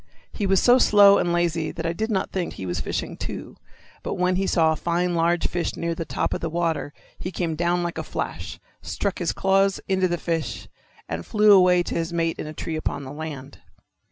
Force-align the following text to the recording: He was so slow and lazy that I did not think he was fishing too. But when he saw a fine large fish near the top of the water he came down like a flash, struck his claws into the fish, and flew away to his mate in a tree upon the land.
He 0.31 0.47
was 0.47 0.59
so 0.59 0.79
slow 0.79 1.19
and 1.19 1.31
lazy 1.31 1.69
that 1.69 1.85
I 1.85 1.93
did 1.93 2.09
not 2.09 2.31
think 2.31 2.53
he 2.53 2.65
was 2.65 2.79
fishing 2.81 3.15
too. 3.15 3.55
But 4.01 4.15
when 4.15 4.35
he 4.35 4.47
saw 4.47 4.71
a 4.71 4.75
fine 4.75 5.13
large 5.13 5.45
fish 5.45 5.75
near 5.77 5.93
the 5.93 6.05
top 6.05 6.33
of 6.33 6.41
the 6.41 6.49
water 6.49 6.91
he 7.19 7.31
came 7.31 7.53
down 7.53 7.83
like 7.83 7.99
a 7.99 8.03
flash, 8.03 8.59
struck 8.81 9.19
his 9.19 9.31
claws 9.31 9.79
into 9.87 10.07
the 10.07 10.17
fish, 10.17 10.67
and 11.07 11.23
flew 11.23 11.51
away 11.51 11.83
to 11.83 11.93
his 11.93 12.11
mate 12.11 12.39
in 12.39 12.47
a 12.47 12.51
tree 12.55 12.75
upon 12.75 13.03
the 13.03 13.11
land. 13.13 13.59